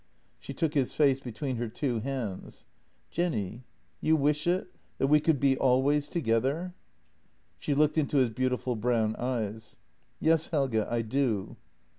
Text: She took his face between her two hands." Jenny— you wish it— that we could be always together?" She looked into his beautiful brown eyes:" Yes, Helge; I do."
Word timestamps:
She 0.39 0.55
took 0.55 0.73
his 0.73 0.93
face 0.95 1.19
between 1.19 1.57
her 1.57 1.67
two 1.67 1.99
hands." 1.99 2.65
Jenny— 3.11 3.65
you 4.01 4.15
wish 4.15 4.47
it— 4.47 4.73
that 4.97 5.05
we 5.09 5.19
could 5.19 5.39
be 5.39 5.55
always 5.55 6.09
together?" 6.09 6.73
She 7.59 7.75
looked 7.75 7.99
into 7.99 8.17
his 8.17 8.31
beautiful 8.31 8.75
brown 8.75 9.15
eyes:" 9.17 9.75
Yes, 10.19 10.47
Helge; 10.47 10.77
I 10.77 11.03
do." 11.03 11.55